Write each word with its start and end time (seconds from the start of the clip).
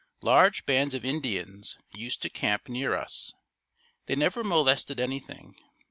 Large 0.23 0.65
bands 0.65 0.95
of 0.95 1.05
Indians 1.05 1.77
used 1.93 2.23
to 2.23 2.29
camp 2.31 2.67
near 2.67 2.95
us. 2.95 3.33
They 4.07 4.15
never 4.15 4.43
molested 4.43 4.99
anything. 4.99 5.53